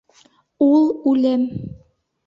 [0.69, 1.47] Ул— үлем!